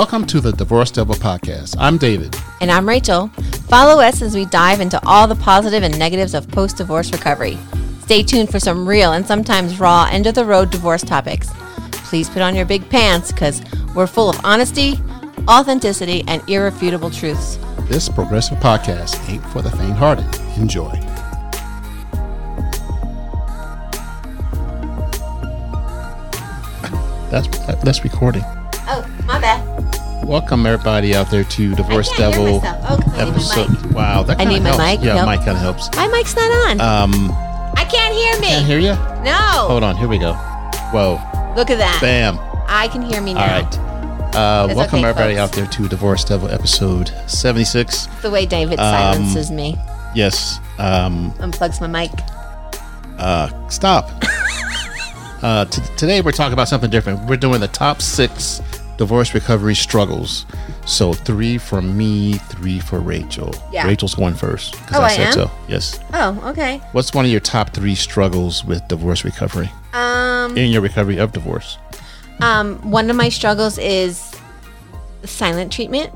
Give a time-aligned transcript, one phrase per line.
[0.00, 1.76] Welcome to the Divorce Devil Podcast.
[1.78, 2.34] I'm David.
[2.62, 3.28] And I'm Rachel.
[3.68, 7.58] Follow us as we dive into all the positive and negatives of post divorce recovery.
[8.04, 11.50] Stay tuned for some real and sometimes raw end of the road divorce topics.
[11.92, 13.60] Please put on your big pants because
[13.94, 14.98] we're full of honesty,
[15.46, 17.58] authenticity, and irrefutable truths.
[17.82, 20.24] This progressive podcast ain't for the faint hearted.
[20.56, 20.92] Enjoy.
[27.30, 27.48] That's
[27.84, 28.44] that's recording.
[30.30, 30.42] My bad.
[30.42, 32.86] Welcome everybody out there to Divorce I can't hear Devil myself.
[32.88, 33.82] Oh, 'cause I need my episode.
[33.86, 33.92] mic.
[33.96, 34.84] Wow, that I kind need of my helps.
[34.84, 35.28] mic, Yeah, help.
[35.28, 35.90] mic kind of helps.
[35.96, 36.80] My mic's not on.
[36.80, 37.32] Um,
[37.76, 38.48] I can't hear me.
[38.48, 38.96] can't hear you.
[39.24, 39.66] No.
[39.68, 40.34] Hold on, here we go.
[40.92, 41.20] Whoa,
[41.56, 41.98] Look at that.
[42.00, 42.38] bam.
[42.68, 43.40] I can hear me now.
[43.42, 43.78] All right.
[44.34, 45.50] Uh, welcome okay, everybody folks.
[45.50, 48.06] out there to Divorce Devil episode 76.
[48.22, 49.76] The way David Um, silences me.
[50.14, 50.60] Yes.
[50.78, 52.12] Um, Unplugs my mic.
[53.18, 54.08] uh, stop.
[55.42, 57.24] uh, t- today we're talking about something different.
[57.28, 58.62] We're doing the top six
[59.00, 60.44] divorce recovery struggles.
[60.84, 63.54] So three for me, three for Rachel.
[63.72, 63.86] Yeah.
[63.86, 65.32] Rachel's going first because Oh, I I said am?
[65.32, 65.50] so.
[65.68, 65.98] Yes.
[66.12, 66.82] Oh, okay.
[66.92, 71.32] What's one of your top three struggles with divorce recovery Um, in your recovery of
[71.32, 71.78] divorce?
[72.42, 74.32] um, one of my struggles is
[75.24, 76.10] silent treatment.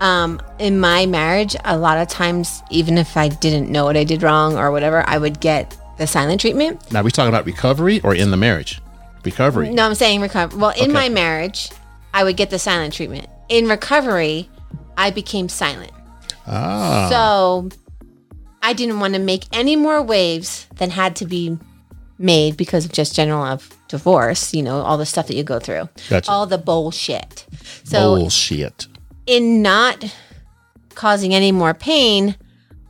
[0.00, 4.04] Um, in my marriage, a lot of times, even if I didn't know what I
[4.04, 6.92] did wrong or whatever, I would get the silent treatment.
[6.92, 8.80] Now, we talking about recovery or in the marriage?
[9.24, 9.70] Recovery.
[9.70, 10.60] No, I'm saying recovery.
[10.60, 10.92] Well, in Okay.
[10.92, 11.70] my marriage,
[12.14, 13.28] I would get the silent treatment.
[13.48, 14.48] In recovery,
[14.96, 15.92] I became silent.
[16.46, 17.08] Ah.
[17.10, 17.68] So
[18.62, 21.58] I didn't want to make any more waves than had to be
[22.18, 25.58] made because of just general of divorce, you know, all the stuff that you go
[25.58, 25.88] through.
[26.10, 26.30] Gotcha.
[26.30, 27.46] All the bullshit.
[27.84, 28.86] So Bullshit.
[29.26, 30.04] in not
[30.94, 32.36] causing any more pain,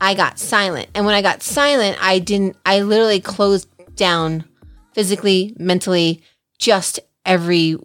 [0.01, 0.87] I got silent.
[0.95, 4.45] And when I got silent, I didn't I literally closed down
[4.93, 6.23] physically, mentally,
[6.57, 7.77] just every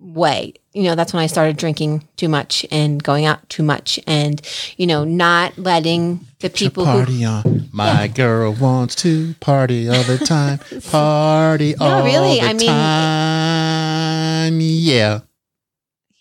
[0.00, 0.54] way.
[0.72, 4.40] You know, that's when I started drinking too much and going out too much and,
[4.76, 7.68] you know, not letting the people who on.
[7.72, 10.58] My girl wants to party all the time.
[10.90, 14.60] Party No, all really, the I mean- time.
[14.60, 15.20] Yeah.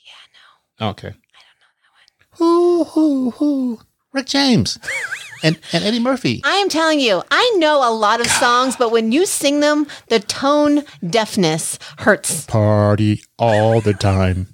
[0.05, 0.89] Yeah, no.
[0.89, 1.07] Okay.
[1.07, 2.37] I don't know that one.
[2.37, 3.79] Who, who, who?
[4.13, 4.77] Rick James
[5.43, 6.41] and, and Eddie Murphy.
[6.43, 9.87] I am telling you, I know a lot of songs, but when you sing them,
[10.07, 12.45] the tone deafness hurts.
[12.45, 14.47] Party all the time.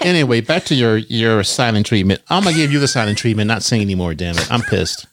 [0.00, 2.22] Anyway, back to your your silent treatment.
[2.30, 4.14] I'm gonna give you the silent treatment, not sing anymore.
[4.14, 5.06] Damn it, I'm pissed.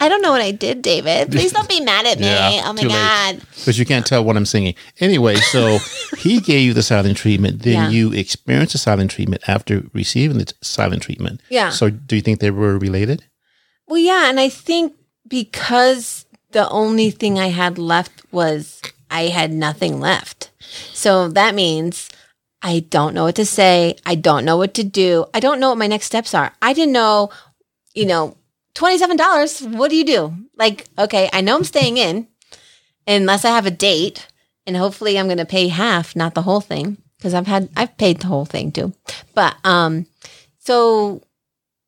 [0.00, 1.30] I don't know what I did, David.
[1.30, 2.26] Please don't be mad at me.
[2.26, 2.82] Yeah, oh my.
[2.82, 3.40] God.
[3.56, 4.74] because you can't tell what I'm singing.
[5.00, 5.78] Anyway, so
[6.18, 7.62] he gave you the silent treatment.
[7.62, 7.88] Then Yeah.
[7.90, 11.40] you experienced the silent treatment after receiving the silent treatment.
[11.48, 11.70] Yeah.
[11.70, 13.24] So do you think they were related?
[13.86, 14.28] Well, yeah.
[14.30, 14.94] And I think
[15.28, 18.80] because the only thing I had left was
[19.10, 20.50] I had nothing left.
[20.92, 22.08] So that means
[22.62, 23.96] I don't know what to say.
[24.06, 25.26] I don't know what to do.
[25.34, 26.52] I don't know what my next steps are.
[26.62, 27.30] I didn't know,
[27.94, 28.36] you know,
[28.74, 29.76] $27.
[29.76, 30.34] What do you do?
[30.56, 32.28] Like, okay, I know I'm staying in
[33.06, 34.26] unless I have a date
[34.66, 36.98] and hopefully I'm going to pay half, not the whole thing.
[37.22, 38.92] Cause I've had, I've paid the whole thing too.
[39.34, 40.06] But, um,
[40.58, 41.22] so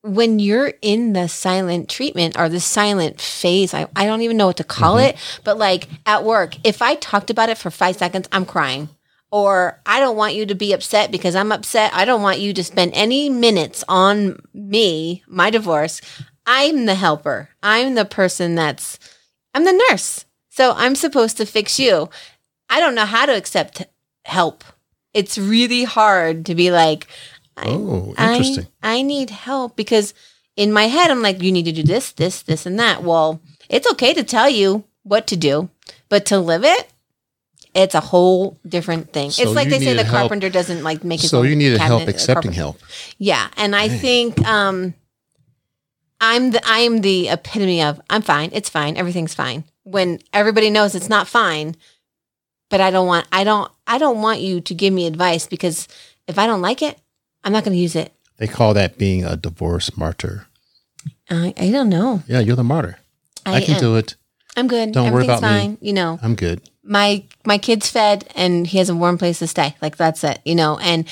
[0.03, 4.47] when you're in the silent treatment or the silent phase, I, I don't even know
[4.47, 7.97] what to call it, but like at work, if I talked about it for five
[7.97, 8.89] seconds, I'm crying.
[9.33, 11.93] Or I don't want you to be upset because I'm upset.
[11.93, 16.01] I don't want you to spend any minutes on me, my divorce.
[16.47, 17.51] I'm the helper.
[17.63, 18.99] I'm the person that's,
[19.55, 20.25] I'm the nurse.
[20.51, 22.09] So I'm supposed to fix you.
[22.71, 23.85] I don't know how to accept
[24.25, 24.65] help.
[25.13, 27.07] It's really hard to be like,
[27.57, 28.67] I, Oh, interesting.
[28.83, 30.15] I, need help because
[30.57, 33.03] in my head, I'm like, you need to do this, this, this, and that.
[33.03, 35.69] Well, it's okay to tell you what to do,
[36.09, 36.89] but to live it,
[37.75, 39.31] it's a whole different thing.
[39.31, 41.79] So it's like they say the help- carpenter doesn't like make his So you needed
[41.79, 42.79] help cabinet, uh, accepting help.
[43.19, 44.95] Yeah, and I think um,
[46.21, 48.51] I'm the I'm the epitome of I'm fine.
[48.53, 48.97] It's fine.
[48.97, 49.65] Everything's fine.
[49.85, 51.77] When everybody knows it's not fine,
[52.71, 55.89] but I don't want I don't I don't want you to give me advice because
[56.27, 56.99] if I don't like it,
[57.45, 58.13] I'm not going to use it.
[58.39, 60.47] They call that being a divorce martyr.
[61.31, 62.23] I, I don't know.
[62.27, 62.99] Yeah, you're the martyr.
[63.45, 63.81] I, can am.
[63.81, 64.17] do it.
[64.57, 64.93] I'm good.
[64.93, 65.49] Don't worry about me.
[65.49, 65.79] fine.
[65.81, 66.63] You know, I'm good.
[66.83, 69.77] my my kid's fed and he has a warm place to stay.
[69.81, 70.41] Like that's it.
[70.45, 71.07] You know, and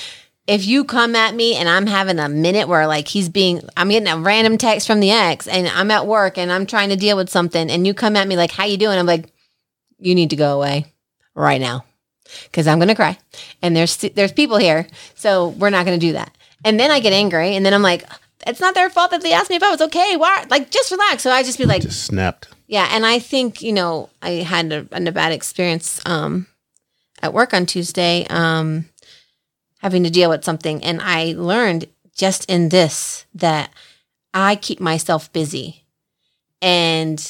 [0.47, 3.89] if you come at me and I'm having a minute where like he's being, I'm
[3.89, 6.97] getting a random text from the ex and I'm at work and I'm trying to
[6.97, 8.99] deal with something and you come at me like, how you doing?
[8.99, 9.27] I'm like,
[9.99, 10.87] you need to go away
[11.35, 11.85] right now
[12.45, 13.19] because I'm going to cry
[13.63, 14.87] and there's, there's people here.
[15.15, 16.37] So we're not going to do that.
[16.65, 18.05] And then I get angry and then I'm like,
[18.47, 20.17] it's not their fault that they asked me if I was okay.
[20.17, 20.45] Why?
[20.51, 21.23] Like, just relax.
[21.23, 22.49] So I just be like, Just snapped.
[22.67, 26.47] yeah, and I think you know I had a, a bad experience um,
[27.23, 28.27] at work on Tuesday.
[28.29, 28.85] Um,
[29.85, 30.83] having to deal with something.
[30.83, 33.71] And I learned just in this that
[34.33, 35.85] I keep myself busy.
[36.63, 37.21] And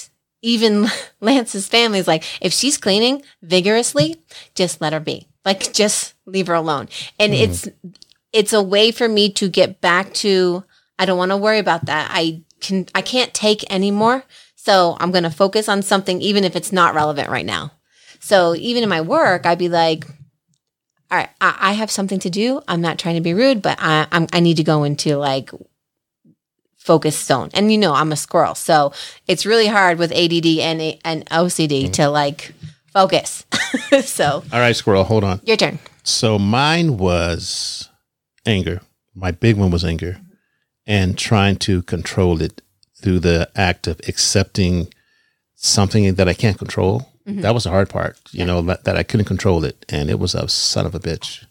[0.40, 0.86] even
[1.20, 4.22] Lance's family is like, if she's cleaning vigorously,
[4.54, 5.26] just let her be.
[5.44, 6.88] Like, just leave her alone.
[7.18, 7.40] And Mm.
[7.40, 7.68] it's,
[8.32, 10.62] it's a way for me to get back to,
[10.96, 12.08] I don't want to worry about that.
[12.12, 14.22] I can, I can't take anymore.
[14.54, 17.72] So I'm going to focus on something, even if it's not relevant right now.
[18.20, 20.04] So even in my work, I'd be like,
[21.14, 22.60] all right, I, I have something to do.
[22.66, 25.50] I'm not trying to be rude, but I, I'm, I need to go into like
[26.76, 27.50] focus zone.
[27.54, 28.92] And you know, I'm a squirrel, so
[29.28, 31.92] it's really hard with ADD and and OCD mm-hmm.
[31.92, 32.52] to like
[32.92, 33.46] focus.
[34.02, 35.40] so All right, squirrel, hold on.
[35.44, 35.78] your turn.
[36.02, 37.88] So mine was
[38.44, 38.80] anger.
[39.14, 40.20] My big one was anger
[40.84, 42.60] and trying to control it
[43.00, 44.92] through the act of accepting
[45.54, 47.08] something that I can't control.
[47.26, 49.84] That was the hard part, you know, that, that I couldn't control it.
[49.88, 51.44] And it was a son of a bitch.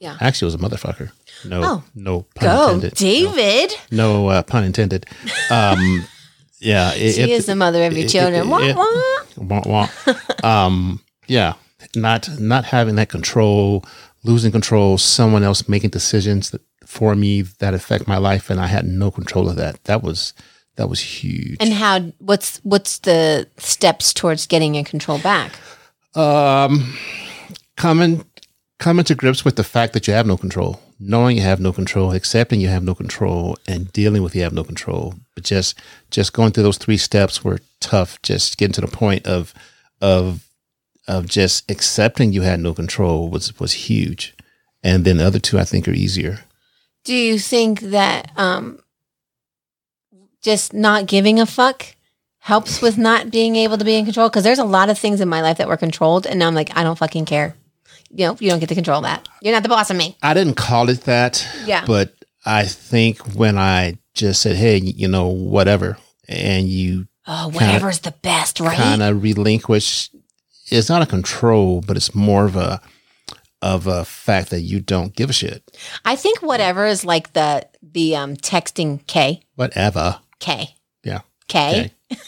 [0.00, 0.16] Yeah.
[0.20, 1.10] Actually, it was a motherfucker.
[1.44, 1.84] No, Oh.
[1.94, 2.94] no pun Go, intended.
[2.94, 3.72] David.
[3.92, 5.06] No, no uh, pun intended.
[5.50, 6.06] Um,
[6.58, 6.92] yeah.
[6.94, 8.48] It, She it- is the mother of your children.
[8.48, 9.62] Wah, wah.
[9.64, 10.14] wah, wah.
[10.66, 11.54] um, yeah,
[11.94, 13.84] not not having that control,
[14.24, 18.66] losing control, someone else making decisions that, for me that affect my life, and I
[18.66, 19.82] had no control of that.
[19.84, 20.32] That was
[20.76, 21.56] that was huge.
[21.60, 22.00] And how?
[22.18, 25.52] What's what's the steps towards getting your control back?
[26.14, 26.96] um,
[27.76, 28.24] coming
[28.78, 31.72] coming to grips with the fact that you have no control, knowing you have no
[31.72, 35.14] control, accepting you have no control, and dealing with you have no control.
[35.34, 35.78] But just
[36.10, 38.20] just going through those three steps were tough.
[38.22, 39.54] Just getting to the point of
[40.00, 40.48] of
[41.08, 44.34] of just accepting you had no control was was huge.
[44.84, 46.40] And then the other two I think are easier.
[47.04, 48.78] Do you think that um,
[50.42, 51.86] just not giving a fuck
[52.38, 54.28] helps with not being able to be in control?
[54.28, 56.54] Because there's a lot of things in my life that were controlled, and now I'm
[56.54, 57.56] like, I don't fucking care.
[58.10, 59.26] You know, you don't get to control that.
[59.40, 60.16] You're not the boss of me.
[60.22, 61.46] I didn't call it that.
[61.64, 61.84] Yeah.
[61.86, 62.12] But
[62.44, 65.96] I think when I just said, "Hey, you know, whatever,"
[66.28, 68.76] and you Oh, whatever's the best, right?
[68.76, 70.10] kind of relinquish
[70.66, 72.80] it's not a control but it's more of a
[73.60, 75.62] of a fact that you don't give a shit
[76.04, 80.74] I think whatever is like the the um texting K whatever K
[81.04, 81.92] yeah K.
[82.10, 82.20] Okay.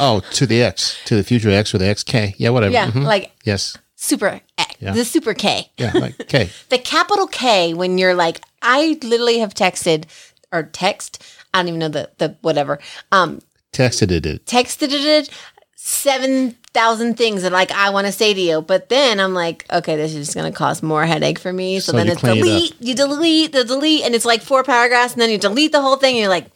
[0.00, 3.04] oh to the x to the future x or the xk yeah whatever Yeah, Mhm.
[3.04, 4.92] like yes super X, Yeah.
[4.92, 5.70] the super K.
[5.78, 10.04] yeah like k The capital K when you're like, I literally have texted
[10.52, 11.22] or text.
[11.52, 12.78] I don't even know the the whatever.
[13.12, 13.40] Um,
[13.72, 15.28] texted it texted it
[15.76, 19.64] seven thousand things that like I want to say to you, but then I'm like,
[19.70, 21.80] okay, this is just gonna cause more headache for me.
[21.80, 24.62] So, So then it's clean it delete, you delete, the delete, and it's like four
[24.64, 26.14] paragraphs, and then you delete the whole thing.
[26.16, 26.46] And you're like,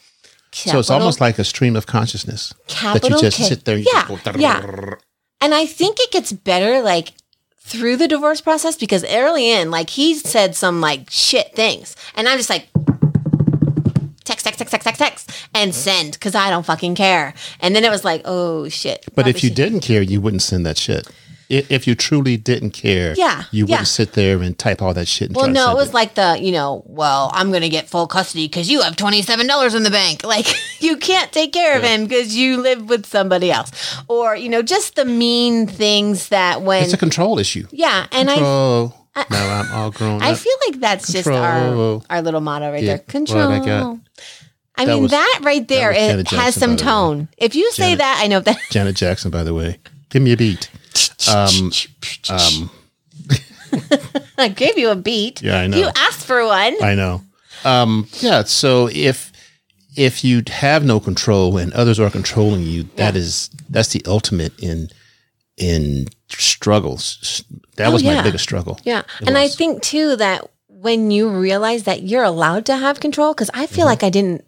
[0.53, 3.45] so it's almost like a stream of consciousness that you just K.
[3.45, 4.95] sit there and Yeah, go, yeah.
[5.41, 7.13] And I think it gets better like
[7.61, 11.97] through the divorce process because early in, like he said some like shit things.
[12.15, 12.69] And I'm just like
[14.25, 17.35] text, text, text, text, text, text, and send because I don't fucking care.
[17.61, 19.05] And then it was like, oh shit.
[19.15, 21.09] but if you didn't care you wouldn't send that shit
[21.51, 23.85] if you truly didn't care Yeah, you wouldn't yeah.
[23.85, 26.83] sit there and type all that shit Well, no, it was like the, you know,
[26.87, 30.23] well, I'm going to get full custody because you have $27 in the bank.
[30.29, 30.47] Like,
[30.81, 33.97] you can't take care of him because you live with somebody else.
[34.09, 36.83] Or, you know, just the mean things that when.
[36.85, 38.07] it's a control issue yeah.
[38.13, 38.35] And I.
[38.35, 38.95] control
[39.31, 42.83] now i'm all grown I up feel like that's just our our little motto right
[42.83, 42.99] Yeah, there.
[42.99, 43.49] Control.
[43.51, 43.99] what I got.
[44.77, 46.83] I That mean was- that right there was it Janet has Jackson, some by the
[46.85, 47.29] tone.
[47.39, 48.59] If you say that, I know that.
[48.71, 49.79] Janet Jackson, by the way.
[50.11, 50.71] Give me a beat.
[51.29, 51.73] Um,
[52.31, 52.71] um,
[54.39, 55.43] I gave you a beat.
[55.43, 55.77] Yeah, I know.
[55.79, 56.75] You asked for one.
[56.83, 57.23] I know.
[57.65, 58.45] Um, yeah.
[58.45, 59.33] So if
[59.97, 63.21] if you have no control and others are controlling you, that Yeah.
[63.21, 64.91] is that's the ultimate in
[65.57, 67.43] in struggles.
[67.77, 68.23] That Oh, was my yeah.
[68.23, 68.79] biggest struggle.
[68.85, 69.01] Yeah.
[69.21, 73.35] It And I think too that when you realize that you're allowed to have control,
[73.35, 73.75] because I Mm-hmm.
[73.75, 74.45] feel like I didn't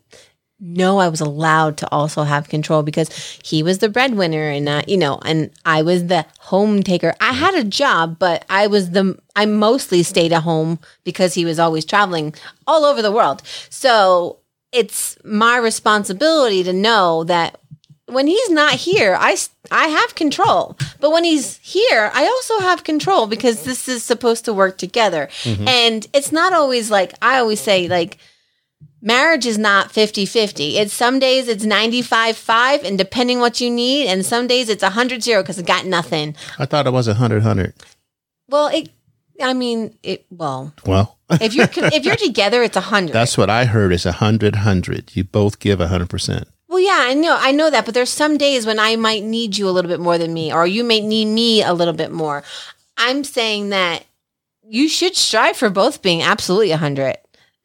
[0.60, 3.08] know I was allowed to also have control because
[3.42, 7.14] he was the breadwinner and uh, you know, and I was the home taker.
[7.20, 11.44] I had a job, but I was the I mostly stayed at home because he
[11.44, 12.34] was always traveling
[12.66, 13.42] all over the world.
[13.70, 14.38] So
[14.72, 17.58] it's my responsibility to know that
[18.06, 19.36] when he's not here, I
[19.70, 20.76] I have control.
[21.00, 25.28] But when he's here, I also have control because this is supposed to work together.
[25.68, 28.18] And it's not always like, I always say, like,
[29.02, 30.78] marriage is not 50 50.
[30.78, 34.82] It's some days it's 95 5, and depending what you need, and some days it's
[34.82, 36.34] 100 0 because it got nothing.
[36.58, 37.74] I thought it was a hundred hundred.
[38.48, 38.90] Well, it,
[39.42, 43.12] I mean, it, well, Well, if you're, if you're together, it's 100.
[43.12, 43.92] that's what I heard.
[43.92, 45.14] Is a hundred hundred.
[45.16, 46.48] You both give a hundred percent.
[46.68, 49.58] Well, yeah, I know, I know that, but there's some days when I might need
[49.58, 52.12] you a little bit more than me, or you may need me a little bit
[52.12, 52.44] more.
[52.96, 54.04] I'm saying that
[54.62, 57.16] you should strive for both being absolutely 100.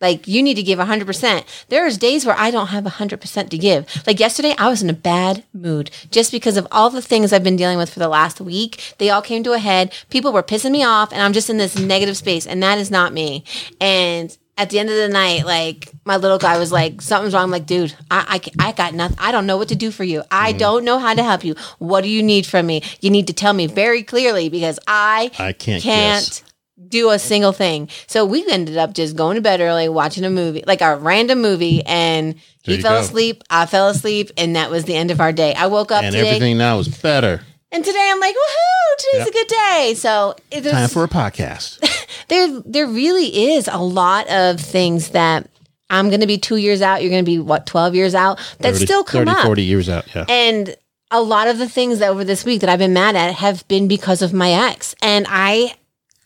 [0.01, 1.65] Like you need to give 100%.
[1.69, 4.03] There's days where I don't have 100% to give.
[4.05, 7.43] Like yesterday, I was in a bad mood just because of all the things I've
[7.43, 8.95] been dealing with for the last week.
[8.97, 9.93] They all came to a head.
[10.09, 12.91] People were pissing me off and I'm just in this negative space and that is
[12.91, 13.45] not me.
[13.79, 17.43] And at the end of the night, like my little guy was like, something's wrong.
[17.43, 19.17] I'm like, dude, I, I, I got nothing.
[19.19, 20.23] I don't know what to do for you.
[20.31, 20.59] I Mm-hmm.
[20.59, 21.55] don't know how to help you.
[21.79, 22.81] What do you need from me?
[23.01, 26.43] You need to tell me very clearly because I, I can't can't guess.
[26.89, 27.89] Do a single thing.
[28.08, 31.41] So we ended up just going to bed early, watching a movie, like a random
[31.41, 33.01] movie, and he fell go.
[33.01, 33.44] asleep.
[33.50, 35.53] I fell asleep, and that was the end of our day.
[35.53, 37.41] I woke up And today, everything now is better.
[37.72, 38.98] and today I'm like, woohoo!
[38.98, 39.27] Today's Yep.
[39.27, 39.94] a good day.
[39.98, 41.79] So it- Time for a podcast.
[42.29, 45.50] there, there really is a lot of things that
[45.89, 47.01] I'm going to be two years out.
[47.01, 49.46] You're going to be what 12 years out that 30, still come 30, up.
[49.46, 50.05] 40 years out.
[50.15, 50.25] Yeah.
[50.29, 50.75] And
[51.12, 53.67] a lot of the things that over this week that I've been mad at have
[53.67, 54.96] been because of my ex.
[55.01, 55.75] And I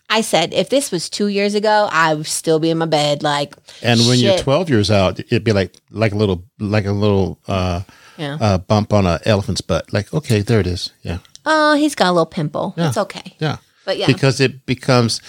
[0.09, 3.21] I said if this was 2 years ago, I would still be in my bed
[3.23, 6.91] like And when you're 12 years out, it'd be like like a little like a
[6.91, 7.81] little uh,
[8.17, 8.37] Yeah.
[8.41, 9.93] uh, bump on an elephant's butt.
[9.93, 10.91] Like, okay, there it is.
[11.03, 12.73] Yeah, Oh, he's got a little pimple.
[12.77, 12.87] Yeah.
[12.89, 13.35] It's okay.
[13.39, 13.57] yeah.
[13.85, 14.07] But yeah.
[14.07, 15.21] Because it becomes,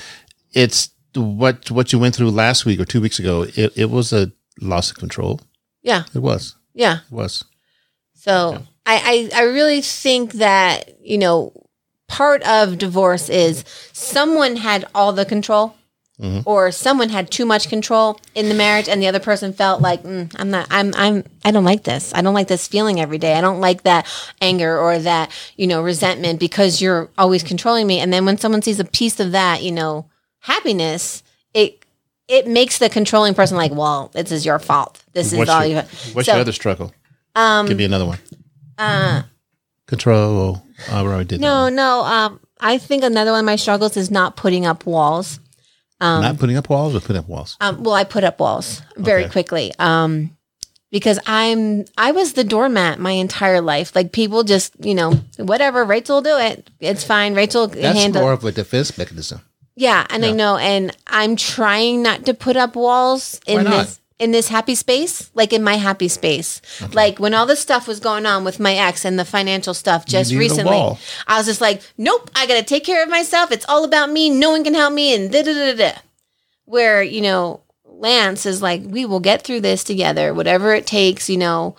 [0.52, 3.46] it's what what you went through last week or two weeks ago.
[3.56, 5.40] It, it was a loss of control.
[5.82, 6.02] yeah.
[6.14, 6.56] It was.
[6.74, 6.98] Yeah.
[7.10, 7.44] It was.
[8.14, 11.52] So I, I I really think that, you know,
[12.10, 15.74] part of divorce is someone had all the control.
[16.20, 16.42] Mhm.
[16.44, 20.02] Or someone had too much control in the marriage, and the other person felt like
[20.02, 20.66] mm, I'm not.
[20.70, 20.92] I'm.
[20.94, 21.24] I'm.
[21.46, 22.12] I don't like this.
[22.14, 23.32] I don't like this feeling every day.
[23.32, 24.06] I don't like that
[24.42, 28.00] anger or that you know resentment because you're always controlling me.
[28.00, 31.22] And then when someone sees a piece of that, you know, happiness,
[31.54, 31.82] it
[32.28, 35.02] it makes the controlling person like, well, this is your fault.
[35.14, 35.88] This is What's all your, you.
[36.12, 36.92] what's So, your other struggle?
[37.34, 37.64] Um.
[37.66, 38.18] Give me another one.
[38.76, 39.22] Uh.
[39.86, 40.62] Control.
[40.90, 41.72] Oh, we already did No, that.
[41.72, 42.00] no.
[42.04, 45.40] Um, I think another one of my struggles is not putting up walls.
[46.00, 47.56] Um, Not putting up walls or putting up walls.
[47.60, 49.32] um, well, I put up walls very Okay.
[49.32, 49.72] quickly.
[49.78, 50.36] Um,
[50.90, 53.94] because I'm I was the doormat my entire life.
[53.94, 56.68] Like people just you know whatever Rachel will do it.
[56.80, 57.34] It's fine.
[57.34, 58.22] Rachel That's handle.
[58.22, 59.42] more of a defense mechanism.
[59.76, 64.30] yeah, and I know, and I'm trying not to put up walls in this in
[64.30, 66.60] this happy space, like in my happy space.
[66.92, 70.04] Like when all this stuff was going on with my ex and the financial stuff
[70.06, 70.76] just recently.
[71.26, 73.50] I was just like, nope, I got to take care of myself.
[73.50, 74.28] It's all about me.
[74.30, 75.14] No one can help me.
[75.14, 75.98] And da da da da.
[76.66, 81.28] Where, you know, Lance is like, we will get through this together, whatever it takes,
[81.28, 81.74] you know,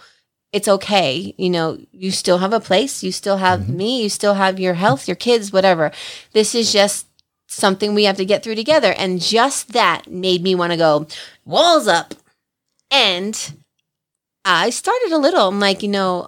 [0.52, 1.34] it's okay.
[1.38, 3.04] You know, you still have a place.
[3.04, 3.78] You still have Mm-hmm.
[3.78, 4.04] me.
[4.04, 5.92] You still have your health, your kids, whatever.
[6.34, 7.08] This is just
[7.48, 8.94] something we have to get through together.
[8.98, 11.08] And just that made me want to go,
[11.46, 12.14] walls up.
[12.92, 13.54] And
[14.46, 15.48] I started a little.
[15.48, 16.28] I'm like, you know,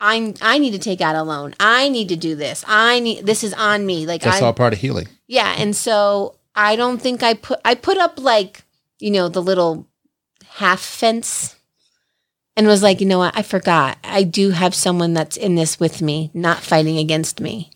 [0.00, 1.54] I I need to take out a loan.
[1.60, 2.64] I need to do this.
[2.66, 4.06] I need this is on me.
[4.06, 5.08] Like That's I all part of healing.
[5.26, 8.62] yeah, and so I don't think I put I put up like
[8.98, 9.86] you know the little
[10.46, 11.56] half fence,
[12.56, 13.36] and was like, you know what?
[13.36, 13.98] I forgot.
[14.04, 17.70] I do have someone that's in this with me, not fighting against me,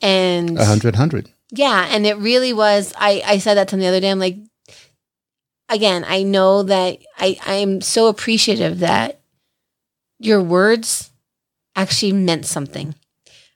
[0.00, 1.30] and A hundred, hundred.
[1.50, 2.92] yeah, and it really was.
[2.96, 4.10] I I said that to him the other day.
[4.10, 4.36] I'm like,
[5.74, 9.20] again, I know that I I'm so appreciative that
[10.18, 11.10] your words
[11.76, 12.94] actually meant something.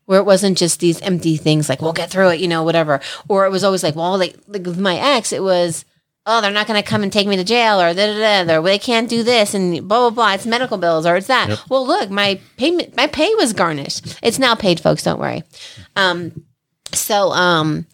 [0.04, 2.98] Where it wasn't just these empty things like we'll get through it, you know, whatever.
[3.28, 5.84] Or it was always like, well, like, like with my ex, it was,
[6.24, 8.58] oh, they're not going to come and take me to jail, or da da da,
[8.58, 10.32] or they can't do this, and blah blah blah.
[10.32, 11.50] It's medical bills, or it's that.
[11.50, 11.58] Yep.
[11.68, 14.18] Well, look, my payment, my pay was garnished.
[14.22, 15.02] It's now paid, folks.
[15.02, 15.42] Don't worry.
[15.94, 16.44] Um,
[16.94, 17.84] so um,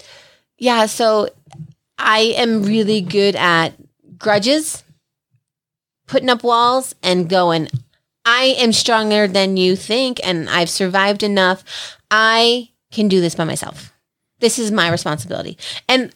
[0.57, 1.31] yeah, so
[1.99, 3.75] I am really good at
[4.19, 4.85] grudges,
[6.07, 7.69] putting up walls, and going.
[8.25, 11.65] I am stronger than you think, and I've survived enough.
[12.11, 13.93] I can do this by myself.
[14.41, 15.59] This is my responsibility.
[15.89, 16.15] And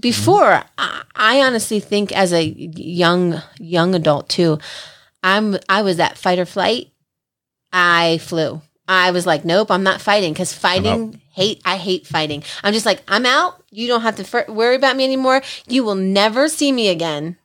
[0.00, 4.58] before, I, honestly think as a young young adult too,
[5.22, 6.90] I'm I was at fight or flight.
[7.72, 8.62] I flew.
[8.86, 11.62] I was like, nope, I'm not fighting because fighting hate.
[11.64, 12.42] I hate fighting.
[12.62, 13.62] I'm just like, I'm out.
[13.70, 15.42] You don't have to worry about me anymore.
[15.66, 17.38] You will never see me again.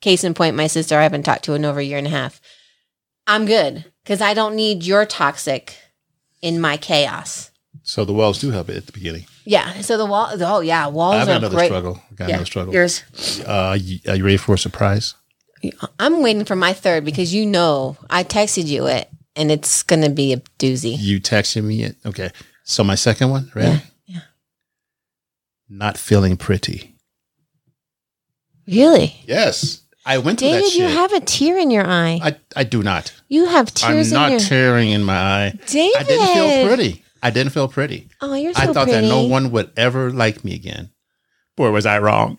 [0.00, 2.10] Case in point, my sister I haven't talked to in over a year and a
[2.10, 2.40] half.
[3.26, 5.76] I'm good because I don't need your toxic
[6.42, 7.50] in my chaos.
[7.82, 9.26] So the walls do help it at the beginning.
[9.44, 9.80] Yeah.
[9.80, 10.28] So the wall.
[10.32, 11.66] Oh yeah, walls I've got another great.
[11.66, 12.00] struggle.
[12.10, 12.72] I got Yeah, another struggle.
[12.74, 13.02] yours.
[13.44, 15.14] Uh, are you ready for a surprise?
[15.98, 20.10] I'm waiting for my third because you know I texted you it and it's gonna
[20.10, 20.96] be a doozy.
[20.98, 21.96] You texted me it.
[22.04, 22.30] Okay.
[22.64, 23.68] So my second one, ready?
[23.70, 24.20] Yeah, yeah.
[25.68, 26.96] Not feeling pretty.
[28.66, 29.82] Really, Yes.
[30.08, 30.90] I went through that David, you shit.
[30.96, 32.20] have a tear in your eye.
[32.22, 33.12] I, I do not.
[33.28, 34.12] you have tears.
[34.12, 34.40] I'm not your.
[34.40, 35.58] tearing in my eye.
[35.66, 37.04] David, I didn't feel pretty.
[37.24, 38.08] I didn't feel pretty.
[38.20, 38.92] Oh, you're so I thought pretty.
[39.00, 40.90] that no one would ever like me again.
[41.56, 42.38] Boy, was I wrong.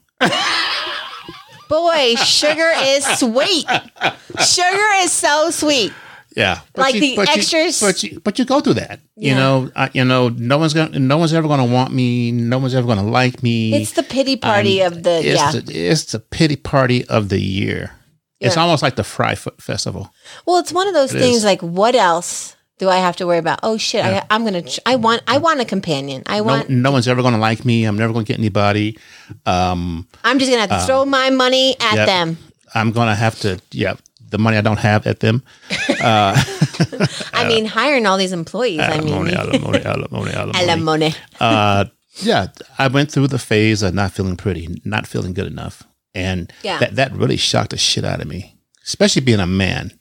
[1.67, 3.65] Boy, sugar is sweet.
[4.39, 5.91] Sugar is so sweet.
[6.37, 8.99] Yeah, but Like the but extras- but you, but you go through that.
[9.15, 12.31] You know, I, you know, no one's gonna, no one's ever gonna want me.
[12.31, 13.73] No one's ever gonna like me.
[13.73, 15.51] It's the pity party I'm- of the it's yeah.
[15.59, 17.91] the, it's the pity party of the year.
[18.39, 20.13] It's almost like the Fry F- Festival.
[20.45, 21.43] well, it's one of those It things is.
[21.43, 23.61] like what else do I have to worry about?
[23.63, 24.61] Oh shit, I, I'm gonna.
[24.61, 25.23] Ch- I want.
[25.27, 26.21] I want a companion.
[26.27, 26.69] I No, want.
[26.69, 27.85] no one's ever gonna like me.
[27.85, 28.99] I'm never gonna get anybody.
[29.47, 32.05] Um, I'm just gonna have to throw my money at yep.
[32.07, 32.37] them.
[32.75, 33.95] I'm gonna have to, yeah,
[34.29, 35.43] the money I don't have at them.
[36.01, 38.79] I mean, hiring all these employees.
[38.79, 40.31] I mean, alimony, alimony.
[40.33, 41.15] alimony.
[41.39, 41.85] uh,
[42.21, 45.83] yeah, I went through the phase of not feeling pretty, not feeling good enough,
[46.15, 46.79] and Yeah.
[46.79, 48.55] that that really shocked the shit out of me,
[48.85, 49.91] especially being a man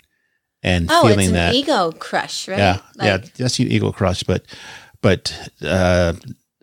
[0.63, 1.55] and Oh, feeling it's an that.
[1.55, 2.59] ego crush, right?
[2.59, 4.45] yeah, yeah, that's your ego crush, but
[5.03, 6.15] but uh,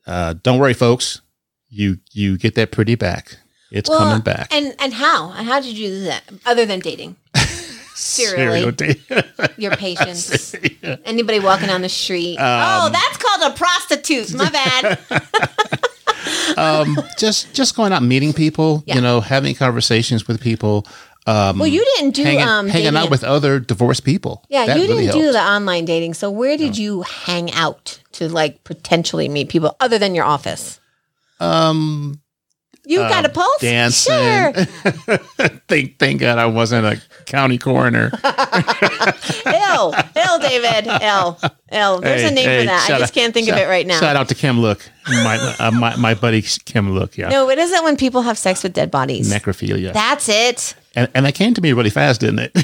[0.07, 1.21] uh, don't worry, folks,
[1.69, 3.37] you you get that pretty back.
[3.71, 4.53] It's well, coming back.
[4.53, 5.29] And and how?
[5.29, 6.23] How did you do that?
[6.45, 7.15] Other than dating,
[8.03, 9.01] serially,
[9.57, 10.55] your patience.
[11.05, 12.37] Anybody walking down the street?
[12.37, 14.33] Um, oh, that's called a prostitute.
[14.33, 14.99] My bad.
[16.57, 18.95] um, just just going out meeting people, Yeah.
[18.95, 20.85] you know, having conversations with people.
[21.25, 24.43] Um, Well, you didn't do hanging, um hanging out with other divorced people.
[24.49, 26.15] Yeah, That you didn't do the online dating.
[26.15, 30.79] So where did you hang out to like potentially meet people other than your office?
[31.39, 32.19] Um,
[32.85, 33.59] You got a pulse?
[33.61, 34.13] dancing.
[34.13, 34.51] Sure.
[35.67, 38.11] thank thank God I wasn't a county coroner.
[39.45, 39.93] Ill.
[40.15, 40.87] Ill, David.
[41.01, 41.39] Ill.
[41.71, 42.01] Ill.
[42.01, 42.89] There's Hey, a name hey, for that.
[42.89, 43.99] I just out- can't think of it right now.
[43.99, 47.17] Shout out to Kim Look, my uh, my my buddy Kim Look.
[47.17, 49.31] Yeah, No, it isn't when people have sex with dead bodies?
[49.31, 50.75] necrophilia, That's it.
[50.95, 52.51] and and that came to me really fast, didn't it?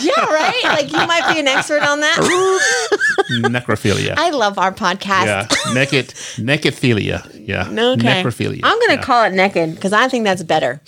[0.00, 0.60] Yeah, right?
[0.64, 2.18] Like you might be an expert on that.
[3.30, 4.14] necrophilia.
[4.16, 5.26] I love our podcast.
[5.26, 7.24] yeah, naked necrophilia.
[7.46, 8.22] Yeah, Okay.
[8.22, 8.60] necrophilia.
[8.62, 9.02] I'm going to Yeah.
[9.02, 10.80] call it naked because I think that's better.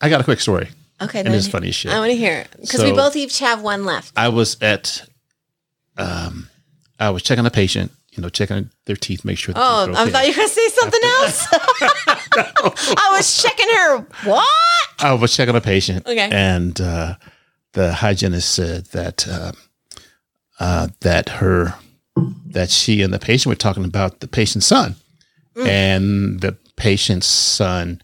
[0.00, 0.68] I got a quick story.
[1.00, 1.20] Okay.
[1.20, 1.92] And it's funny as shit.
[1.92, 4.12] I want to hear it because we both each have one left.
[4.16, 5.04] I was at,
[5.96, 6.48] um,
[6.98, 9.54] I was checking a patient, you know, checking their teeth, make sure.
[9.56, 11.46] Oh, are I thought you were going to say something else.
[12.96, 13.98] I was checking her.
[14.28, 14.46] What?
[14.98, 16.28] I was checking a patient, Okay.
[16.30, 17.14] and uh,
[17.72, 19.52] the hygienist said that uh,
[20.60, 21.74] uh, that her
[22.46, 24.96] that she and the patient were talking about the patient's son,
[25.56, 25.66] Mm.
[25.68, 28.00] and the patient's son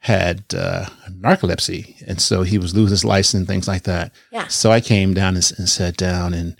[0.00, 4.12] had uh, narcolepsy, and so he was losing his license and things like that.
[4.30, 4.46] Yeah.
[4.48, 6.56] So I came down and, and sat down, and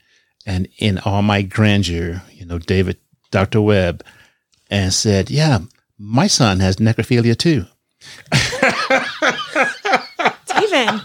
[0.49, 2.97] and in all my grandeur, you know, David,
[3.31, 4.03] Doctor Webb,
[4.71, 5.59] and said, "Yeah,
[5.99, 7.67] my son has necrophilia too."
[10.49, 11.03] David.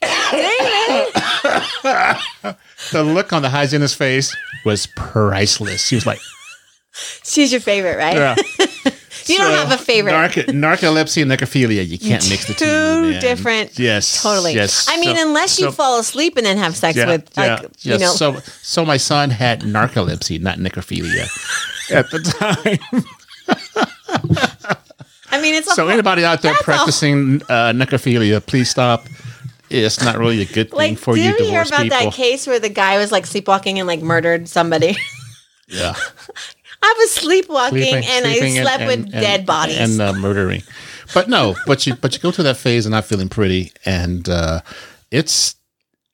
[0.00, 1.12] David.
[2.92, 5.86] the look on the hygienist's face was priceless.
[5.86, 6.20] She was like,
[7.24, 8.16] She's your favorite, right?
[8.16, 8.66] yeah.
[9.28, 10.12] You don't have a favorite.
[10.12, 11.86] Narco- narcolepsy and necrophilia.
[11.86, 12.64] You can't mix the two.
[12.64, 13.20] Two man.
[13.20, 14.22] different- Yes.
[14.22, 14.54] Totally.
[14.54, 14.86] Yes.
[14.88, 17.60] I mean, So- unless you so- fall asleep and then have sex yeah, with, like,
[17.60, 18.00] yeah, you yes.
[18.00, 18.12] know.
[18.12, 21.26] So, so my son had narcolepsy, not necrophilia,
[21.90, 22.78] at the time.
[25.30, 29.06] I mean, it's a So whole- anybody out there That's practicing uh, necrophilia, please stop.
[29.68, 31.98] It's not really a good thing like, for did you you hear divorced about people.
[31.98, 34.96] that case where the guy was like sleepwalking and like murdered somebody?
[35.68, 35.94] Yeah.
[36.82, 39.78] I was sleepwalking Sleeping- and sleeping I slept and- with and- dead bodies.
[39.78, 40.62] and uh, murdering.
[41.14, 44.28] But no, but you but you go through that phase of not feeling pretty, and
[44.28, 44.60] uh,
[45.10, 45.54] it's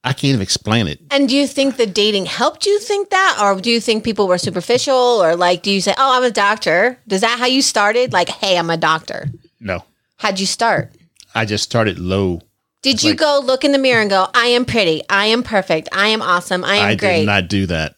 [0.04, 1.00] I can't even explain it.
[1.10, 3.38] And do you think the dating helped you think that?
[3.40, 4.94] Or do you think people were superficial?
[4.96, 6.98] Or like, do you say, oh, I'm a doctor?
[7.06, 8.12] Does that how you started?
[8.12, 9.28] Like, hey, I'm a doctor.
[9.60, 9.84] No,
[10.18, 10.92] How'd you start?
[11.34, 12.40] I just started low.
[12.82, 15.02] Did you like- go look in the mirror and go, I am pretty.
[15.08, 15.88] I am perfect.
[15.92, 16.64] I am awesome.
[16.64, 17.20] I am I great.
[17.20, 17.94] did not do that.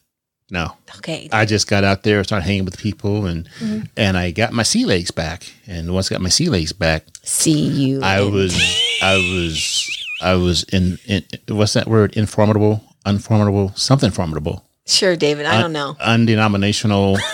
[0.51, 1.27] No, okay.
[1.31, 3.85] I just got out there, started hanging with people, and Mm-hmm.
[3.97, 5.51] and I got my sea legs back.
[5.67, 8.01] And once I got my sea legs back, See you.
[8.03, 8.55] I was
[9.01, 12.13] I was I was in, in what's that word?
[12.15, 15.45] Informidable, unformidable, something formidable, Sure, David.
[15.47, 15.95] I don't know.
[15.99, 17.17] undenominational.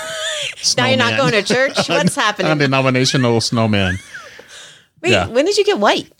[0.78, 1.88] Now you're not going to church?
[1.90, 2.52] What's happening?
[2.52, 3.98] undenominational snowman.
[5.02, 5.28] Wait, yeah.
[5.28, 6.12] when did you get white?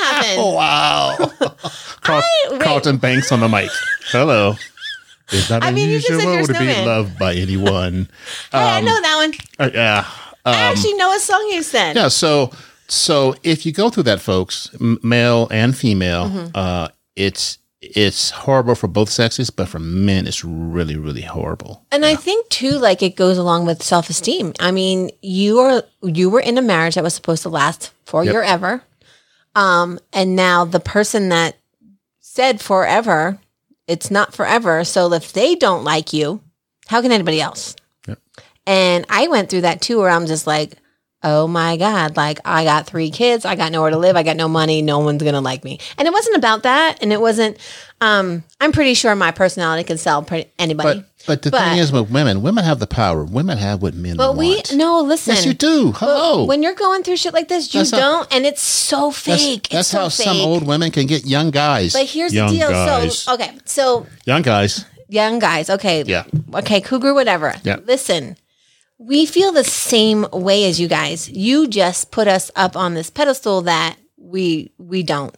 [0.00, 1.16] Oh, wow.
[2.02, 3.70] Carl- I- Carlton Banks on the mic.
[4.06, 4.54] Hello.
[5.30, 8.08] It's not I mean, you unusual to be loved by anyone.
[8.52, 9.34] Hey, I know that one.
[9.58, 10.06] Uh, yeah.
[10.46, 11.96] I Um, actually know a song you said.
[11.96, 12.08] yeah.
[12.08, 12.50] So,
[12.86, 16.46] so if you go through that, folks, m- male and female, Mm-hmm.
[16.54, 21.84] uh, it's it's horrible for both sexes, but for men, it's really, really horrible.
[21.92, 24.52] And I think too, like it goes along with self esteem.
[24.60, 28.24] I mean, you are you were in a marriage that was supposed to last for
[28.24, 28.82] your ever,
[29.58, 31.56] um, and now the person that
[32.20, 33.40] said forever,
[33.88, 34.84] it's not forever.
[34.84, 36.40] So if they don't like you,
[36.86, 37.74] how can anybody else?
[38.68, 40.74] And I went through that too, where I'm just like,
[41.22, 44.36] oh my God, like I got three kids, I got nowhere to live, I got
[44.36, 45.80] no money, no one's gonna like me.
[45.98, 46.98] And it wasn't about that.
[47.02, 47.58] And it wasn't,
[48.00, 51.00] um, I'm pretty sure my personality can sell pretty, anybody.
[51.00, 53.24] But but the But- thing is with women, women have the power.
[53.24, 54.18] Women have what men want.
[54.18, 55.34] But we, no, listen.
[55.34, 55.92] yes, you do.
[55.96, 56.44] Hello.
[56.44, 59.68] When you're going through shit like this, you That's don't, and it's so fake.
[59.70, 60.24] that's it's so how fake.
[60.26, 61.92] some old women can get young guys.
[61.92, 62.70] But here's young the deal.
[62.70, 63.18] Guys.
[63.18, 64.84] So okay, so young guys.
[65.08, 65.68] young guys.
[65.68, 66.04] Okay.
[66.06, 66.22] Yeah.
[66.54, 67.54] Okay, cougar, whatever.
[67.64, 67.78] Yeah.
[67.84, 68.36] Listen,
[68.98, 71.28] we feel the same way as you guys.
[71.30, 75.36] You just put us up on this pedestal that we we don't.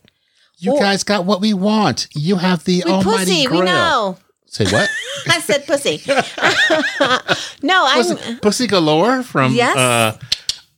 [0.59, 2.09] You Or- guys got what we want.
[2.14, 3.46] You have the We almighty pussy.
[3.46, 3.61] grail.
[3.61, 4.18] We know.
[4.46, 4.88] Say what?
[5.29, 6.03] I said pussy.
[7.62, 9.77] no, I'm pussy, pussy galore from Yes.
[9.77, 10.18] uh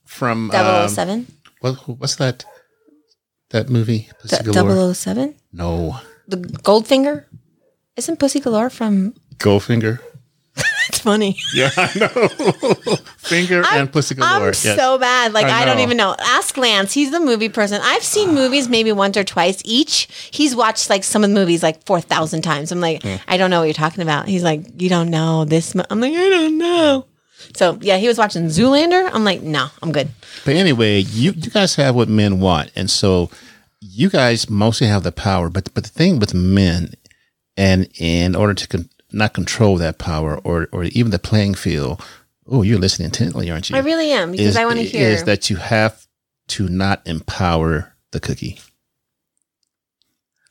[0.05, 1.25] from um, 007.
[1.61, 2.45] what, what's that
[3.49, 4.09] that movie?
[4.21, 4.93] Pussy galore.
[4.93, 5.35] 007?
[5.51, 5.95] No,
[6.27, 7.25] The Goldfinger?
[7.95, 9.99] Isn't Pussy Galore from Goldfinger.
[10.89, 11.37] It's funny.
[11.53, 12.95] Yeah, I know.
[13.17, 14.31] Finger and pussy galore.
[14.31, 14.75] I'm yes.
[14.75, 15.33] so bad.
[15.33, 16.15] Like I I, don't even know.
[16.19, 16.93] Ask Lance.
[16.93, 17.79] He's the movie person.
[17.83, 20.07] I've seen movies maybe once or twice each.
[20.31, 22.71] He's watched like some of the movies like four thousand times.
[22.71, 23.15] I'm like, Hmm.
[23.27, 24.27] I don't know what you're talking about.
[24.27, 25.75] He's like, you don't know this.
[25.75, 27.05] mo-" I'm like, I don't know.
[27.55, 29.09] So yeah, he was watching Zoolander.
[29.13, 30.09] I'm like, no, I'm good.
[30.45, 33.29] But anyway, you you guys have what men want, and so
[33.81, 35.49] you guys mostly have the power.
[35.49, 36.93] But but the thing with men,
[37.57, 38.67] and in order to
[39.13, 42.01] not control that power or or even the playing field,
[42.47, 43.75] oh, you're listening intently, aren't you?
[43.75, 45.09] I really am because is, I want to hear.
[45.09, 46.05] is that you have
[46.49, 48.59] to not empower the cookie.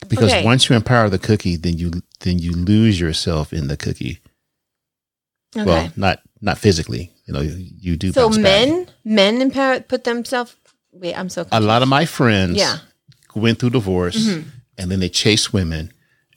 [0.07, 0.43] Because Okay.
[0.43, 4.19] once you empower the cookie, then you then you lose yourself in the cookie.
[5.55, 5.65] okay.
[5.65, 7.11] Well, not not physically.
[7.25, 8.11] You know, you, you do.
[8.11, 8.43] so bounce back.
[8.43, 10.55] men, men empower put themselves.
[10.91, 11.45] Wait, I'm so.
[11.51, 12.77] a lot of my friends Yeah.
[13.33, 14.49] went through divorce Mm-hmm.
[14.77, 15.91] and then they chased women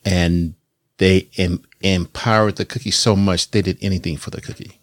[0.04, 0.54] and
[0.98, 4.78] they em- empowered the cookie so much they did anything for the cookie.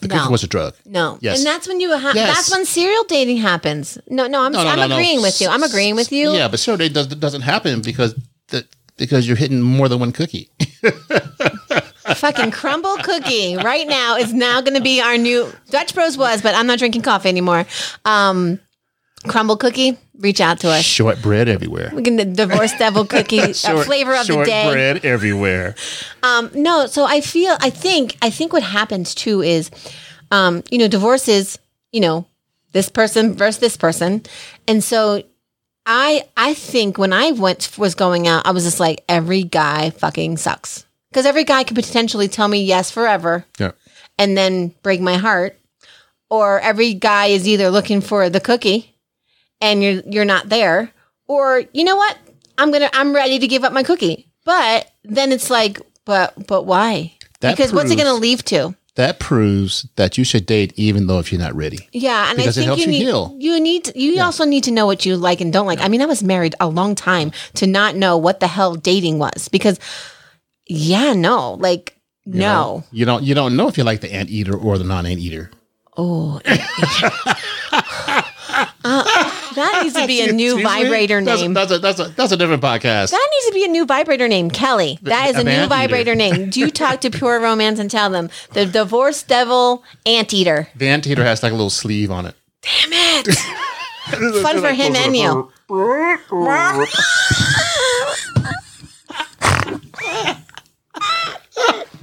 [0.00, 0.18] The No.
[0.18, 0.74] cookie was a drug.
[0.84, 1.18] No.
[1.22, 1.38] Yes.
[1.38, 2.34] And that's when you ha- Yes.
[2.36, 3.96] that's when serial dating happens.
[4.08, 5.48] No, no, I'm No, no, I'm agreeing with you.
[5.48, 6.32] I'm agreeing with you.
[6.32, 8.14] Yeah, but sure, it does, doesn't happen because
[8.48, 8.66] the,
[8.98, 10.50] because you're hitting more than one cookie.
[12.14, 16.40] Fucking crumble cookie right now is now going to be our new Dutch Bros was,
[16.40, 17.66] but I'm not drinking coffee anymore.
[18.04, 18.60] Um,
[19.26, 20.84] crumble cookie, reach out to us.
[20.84, 21.90] Shortbread everywhere.
[21.94, 23.52] We can the divorce devil cookie uh,
[23.84, 24.62] flavor of the day.
[24.64, 25.74] Shortbread everywhere.
[26.22, 29.70] Um, no, so I feel I think I think what happens too is,
[30.30, 31.58] um, you know, divorce is
[31.92, 32.26] you know
[32.72, 34.22] this person versus this person,
[34.68, 35.22] and so
[35.86, 39.90] I I think when I went was going out, I was just like every guy
[39.90, 43.72] fucking sucks because every guy could potentially tell me yes forever Yeah.
[44.18, 45.58] and then break my heart,
[46.28, 48.92] or every guy is either looking for the cookie
[49.60, 50.92] and you're you're not there,
[51.28, 52.16] or you know what,
[52.58, 56.64] I'm gonna I'm ready to give up my cookie, but then it's like, but but
[56.64, 57.14] why?
[57.40, 58.74] That because what's it gonna leave to?
[58.94, 61.86] That proves that you should date even though if you're not ready.
[61.92, 63.36] Yeah, and Because I think helps you you need heal.
[63.38, 65.80] you need you also need to know what you like and don't like.
[65.80, 69.18] I mean, I was married a long time to not know what the hell dating
[69.18, 69.78] was because
[70.66, 72.46] yeah, no, like you no.
[72.78, 72.84] know?
[72.90, 75.20] You don't you don't know if you like the ant eater or the non ant
[75.20, 75.50] eater.
[75.98, 76.40] Oh,
[79.56, 81.54] that needs to be a new vibrator That's a- name.
[81.54, 83.10] That's a, that's a that's a different podcast.
[83.10, 84.98] That needs to be a new vibrator name, Kelly.
[85.02, 86.50] That is a An new vibrator name.
[86.50, 90.68] Do you talk to Pure Romance and tell them the divorce devil anteater?
[90.76, 92.34] The anteater has like a little sleeve on it.
[92.62, 93.34] Damn it!
[94.42, 95.50] Fun for him and you.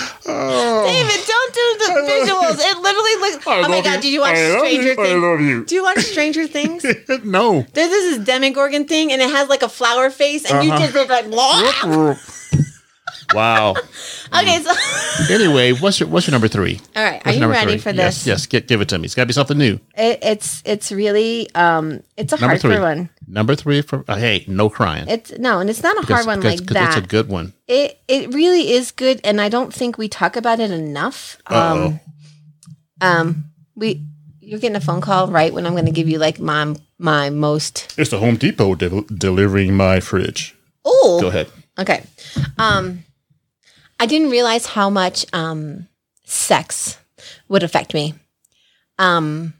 [0.24, 2.58] David, don't do the visuals.
[2.60, 3.46] It literally looks.
[3.46, 4.00] Oh my god!
[4.00, 5.22] Did you watch Stranger Things?
[5.22, 5.64] love you.
[5.64, 6.84] Do you watch Stranger Things?
[7.24, 7.66] no.
[7.72, 10.80] There's this is Demogorgon thing, and it has like a flower face, and you Uh-huh.
[10.82, 11.28] just look like.
[11.30, 12.16] Blah.
[13.34, 13.74] Wow.
[14.34, 14.72] Okay, so
[15.34, 16.80] Anyway, what's your what's your number three?
[16.96, 17.78] all right, are What's you ready three?
[17.78, 18.26] for Yes, this?
[18.26, 18.46] yes.
[18.46, 19.04] Get, give it to me.
[19.04, 19.78] It's got to be something new.
[19.94, 23.10] It, it's it's really um it's a Number hard one.
[23.32, 25.08] Number three for uh, hey, no crying.
[25.08, 26.88] It's no, and it's not a Because- hard one because- like that.
[26.98, 27.54] It's a good one.
[27.66, 31.38] it it really is good, and I don't think we talk about it enough.
[31.46, 31.86] Uh-oh.
[31.86, 32.00] Um,
[33.00, 34.04] um, we
[34.40, 37.30] you're getting a phone call right when I'm going to give you like my my
[37.30, 37.94] most.
[37.96, 40.54] It's the Home Depot del- delivering my fridge.
[40.84, 41.48] Oh, Go ahead.
[41.78, 42.04] Okay.
[42.58, 43.04] Um
[43.98, 45.88] I didn't realize how much um
[46.26, 46.98] sex
[47.48, 48.14] would affect me.
[48.98, 49.54] Um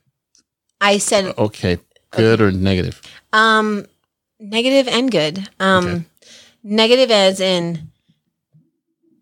[0.80, 1.78] I said Okay.
[2.12, 3.01] Good or negative?
[3.33, 3.87] um
[4.38, 5.48] negative and good.
[5.61, 6.05] Um Okay.
[6.62, 7.90] negative as in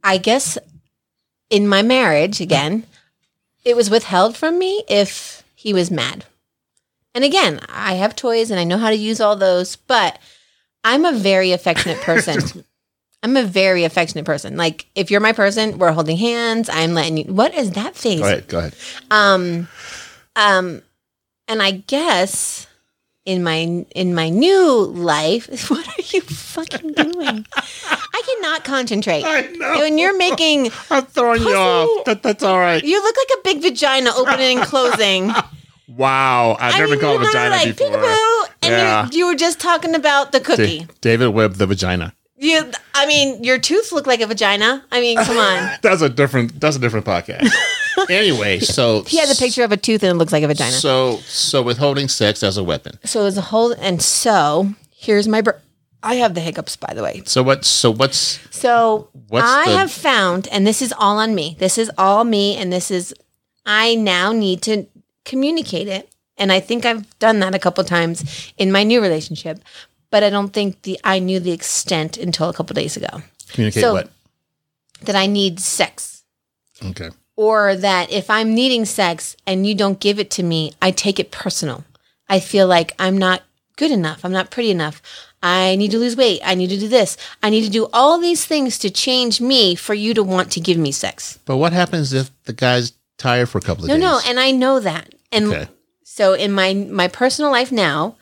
[0.03, 0.59] I guess
[1.51, 2.85] in my marriage again,
[3.65, 6.25] it was withheld from me if he was mad.
[7.15, 10.19] And again, I have toys and I know how to use all those, but
[10.85, 12.65] I'm a very affectionate person.
[13.23, 14.57] I'm a very affectionate person.
[14.57, 16.71] Like if you're my person, we're holding hands.
[16.71, 17.25] I'm letting you.
[17.25, 18.21] What is that face?
[18.21, 18.49] Go ahead.
[18.49, 18.75] Go ahead.
[19.11, 19.69] Um,
[20.37, 20.81] um,
[21.47, 22.67] and I guess
[23.31, 27.47] in my in my new life, what are you fucking doing?
[27.57, 29.23] I cannot concentrate.
[29.25, 29.79] I know.
[29.79, 32.05] When you're making, I'm throwing you off.
[32.07, 32.83] That, that's all right.
[32.83, 35.31] you look like a big vagina opening and closing.
[35.97, 36.57] Wow.
[36.61, 37.89] I've never mean, called a vagina like, before.
[37.89, 39.09] "Peekaboo," and Yeah.
[39.11, 40.87] you you were just talking about the cookie.
[41.01, 42.15] David Webb, the vagina.
[42.39, 44.85] You, I mean, your tooth look like a vagina.
[44.93, 45.79] I mean, come on.
[45.83, 46.61] That's a different.
[46.61, 47.51] That's a different podcast.
[48.09, 50.71] Anyway, so He has a picture of a tooth and it looks like a vagina.
[50.73, 52.99] So, so withholding sex as a weapon.
[53.05, 55.41] So as a whole, and so here's my.
[55.41, 55.51] Br-
[56.03, 57.23] I have the hiccups, by the way.
[57.27, 57.65] So what?
[57.67, 61.57] So what's So What's I the- have found, and this is all on me.
[61.59, 63.13] This is all me, and this is
[63.67, 64.87] I now need to
[65.27, 66.09] communicate it,
[66.39, 69.61] and I think I've done that a couple times in my new relationship,
[70.11, 73.83] but I don't think the I knew the extent until a couple days ago communicate
[73.83, 74.11] So- what?
[75.03, 76.25] that I need sex.
[76.85, 77.11] Okay.
[77.41, 81.19] Or that if I'm needing sex and you don't give it to me, I take
[81.19, 81.85] it personal.
[82.29, 83.41] I feel like I'm not
[83.77, 84.27] good enough.
[84.27, 85.01] I'm not pretty enough.
[85.43, 86.43] I need to lose weight.
[86.45, 87.17] I need to do this.
[87.43, 90.61] I need to do all these things to change me for you to want to
[90.61, 91.39] give me sex.
[91.47, 94.03] But what happens if the guy's tired for a couple of No, days?
[94.03, 95.15] no, no, and I know that.
[95.33, 95.69] And Okay.
[96.05, 98.17] so in my my personal life now,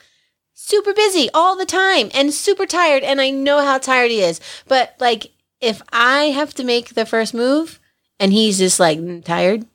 [0.55, 4.41] super busy all the time and super tired and I know how tired he is.
[4.69, 7.81] But like if I have to make the first move
[8.21, 9.67] and he's just like "Mm, tired,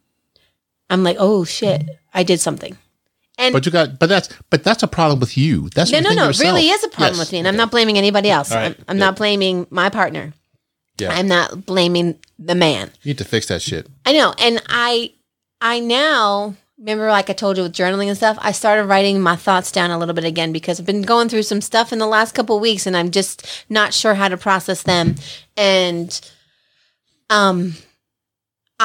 [0.89, 2.77] I'm like, "Oh shit, I did something."
[3.37, 3.97] And But you got.
[3.99, 4.29] But that's.
[4.51, 5.69] But that's a problem with you.
[5.69, 6.47] That's no, no, no, yourself.
[6.55, 7.19] really is a problem Yes.
[7.19, 8.51] with me and I'm not blaming anybody else.
[8.51, 10.33] Right, I'm, I'm not blaming my partner.
[10.99, 11.11] Yeah.
[11.11, 12.91] I'm not blaming the man.
[13.01, 13.87] You need to fix that shit.
[14.05, 14.35] I know.
[14.39, 15.13] And I
[15.59, 19.35] I now remember like I told you with journaling and stuff, I started writing my
[19.35, 22.05] thoughts down a little bit again because I've been going through some stuff in the
[22.05, 25.15] last couple of weeks and I'm just not sure how to process them.
[25.57, 26.21] And
[27.31, 27.75] um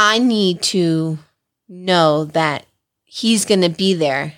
[0.00, 1.18] I need to
[1.68, 2.64] know that
[3.04, 4.34] he's going to be there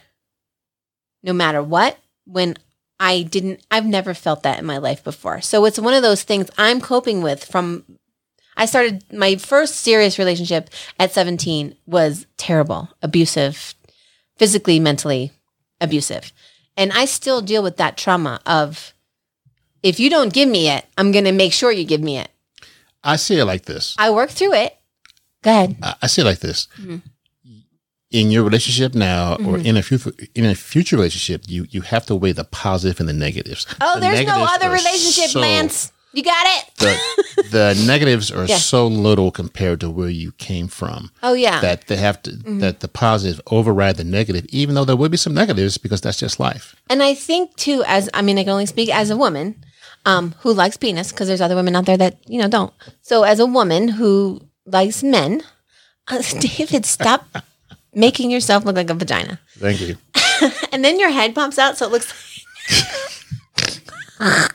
[1.22, 2.56] no matter what when
[2.98, 5.42] I didn't I've never felt that in my life before.
[5.42, 7.84] So it's one of those things I'm coping with from
[8.56, 13.74] I started my first serious relationship at 17 was terrible, abusive,
[14.38, 15.30] physically, mentally
[15.78, 16.32] abusive.
[16.74, 18.94] And I still deal with that trauma of
[19.82, 22.30] if you don't give me it, I'm going to make sure you give me it.
[23.04, 23.94] I see it like this.
[23.98, 24.79] I work through it.
[25.42, 25.76] Go ahead.
[25.82, 26.68] I I see it like this.
[26.78, 26.96] Mm-hmm.
[28.12, 32.06] In your relationship now, or in a future in a future relationship, you you have
[32.06, 33.66] to weigh the positive and the negatives.
[33.80, 35.92] Oh, The there's no other relationship, so- Lance.
[36.12, 36.64] You got it?
[36.78, 38.56] The the negatives are Yeah.
[38.58, 41.60] so little compared to where you came from Oh, yeah.
[41.60, 45.16] that they have to that the positive override the negative, even though there will be
[45.16, 46.74] some negatives because that's just life.
[46.90, 49.54] And I think too, as I mean, I can only speak as a woman
[50.04, 52.72] um, who likes penis because there's other women out there that you know don't.
[53.02, 54.40] So as a woman who
[54.72, 55.42] likes men,
[56.08, 57.26] uh, David, stop
[57.94, 59.96] making yourself look like a vagina, Thank you.
[60.72, 62.12] and then your head pops out, so it looks.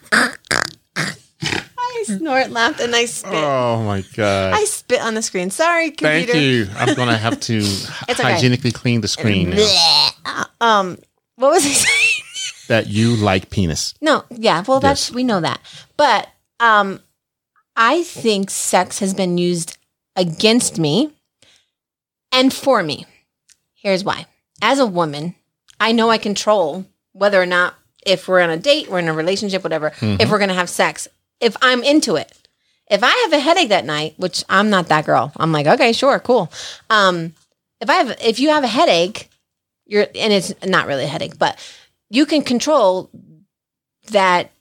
[0.97, 3.34] I snort, laughed, and I spit.
[3.34, 4.54] Oh my god.
[4.54, 5.49] I spit on the screen.
[5.49, 6.34] Sorry, computer.
[6.34, 6.67] Thank you.
[6.78, 7.60] I'm gonna have to
[8.10, 8.21] okay.
[8.21, 10.45] hygienically clean the screen now.
[10.62, 10.97] Um,
[11.36, 12.15] what was I saying?
[12.67, 13.93] that you like penis.
[14.01, 15.15] No, yeah, well that's Yes.
[15.15, 15.60] we know that.
[15.97, 17.01] But um
[17.75, 19.78] I think sex has been used
[20.15, 21.12] against me
[22.32, 23.06] and for me.
[23.73, 24.25] Here's why.
[24.62, 25.36] As a woman,
[25.80, 27.75] I know I control whether or not
[28.06, 30.69] if we're on a date, we're in a relationship, whatever, if we're going to have
[30.69, 31.08] sex,
[31.39, 32.32] if I'm into it.
[32.89, 35.91] If I have a headache that night, which I'm not that girl, I'm like, okay,
[35.91, 36.51] sure, cool.
[36.89, 37.34] Um,
[37.82, 39.30] if I have, if you have a headache,
[39.88, 41.58] you're, and it's not really a headache, but
[42.12, 43.10] you can control
[44.12, 44.51] that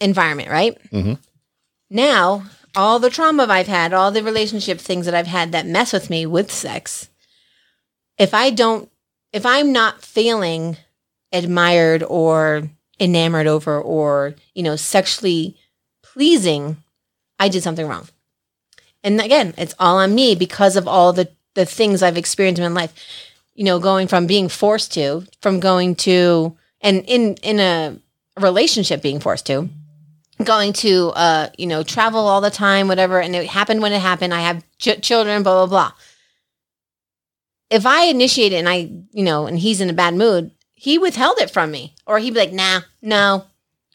[0.00, 0.76] environment, right?
[0.90, 1.18] Mhm.
[1.90, 5.92] Now, all the trauma I've had, all the relationship things that I've had that mess
[5.92, 7.08] with me with sex,
[8.18, 8.90] if I don't,
[9.32, 10.76] if I'm not feeling
[11.32, 15.56] admired or enamored over or, you know, sexually
[16.02, 16.76] pleasing,
[17.38, 18.08] I did something wrong.
[19.02, 22.72] And again, it's all on me because of all the, the things I've experienced in
[22.72, 22.94] my life.
[23.54, 27.98] You know, going from being forced to, from going to, and in in a
[28.38, 29.68] relationship being forced to,
[30.44, 33.20] going to, uh, you know, travel all the time, whatever.
[33.20, 34.34] And it happened when it happened.
[34.34, 35.92] I have ch- children, blah blah blah.
[37.70, 40.98] If I initiate it and I, you know, and he's in a bad mood, he
[40.98, 43.44] withheld it from me, or he'd be like, "Nah, no,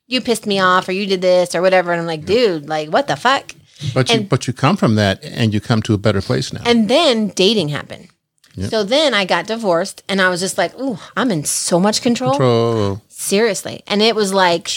[0.08, 2.90] you pissed me off, or you did this, or whatever." And I'm like, "Dude, like,
[2.90, 3.52] what the fuck?"
[3.94, 6.62] But you but you come from that and you come to a better place now.
[6.66, 8.08] And then dating happened.
[8.58, 12.02] So then I got divorced and I was just like, ooh, I'm in so much
[12.02, 12.38] control.
[12.38, 13.02] Bro.
[13.10, 13.84] Seriously.
[13.88, 14.70] And it was like,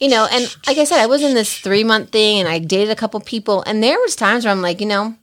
[0.00, 2.58] you know, and like I said, I was in this three month thing and I
[2.58, 3.62] dated a couple people.
[3.66, 5.14] And there was times where I'm like, you know,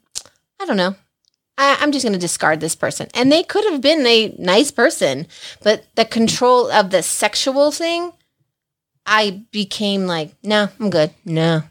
[0.59, 0.95] I don't know.
[1.57, 3.07] I, I'm just going to discard this person.
[3.13, 5.27] And they could have been a nice person,
[5.61, 8.13] but the control of the sexual thing,
[9.05, 11.11] I became like, no, I'm good.
[11.25, 11.63] No.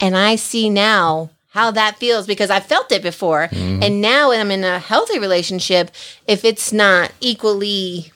[0.00, 3.48] And I see now how that feels because I felt it before.
[3.48, 3.82] Mm-hmm.
[3.82, 5.90] And now when I'm in a healthy relationship,
[6.26, 8.12] if it's not equally,